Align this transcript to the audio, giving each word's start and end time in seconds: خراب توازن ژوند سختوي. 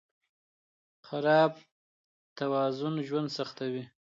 خراب 1.07 1.53
توازن 2.37 2.95
ژوند 3.07 3.29
سختوي. 3.37 3.83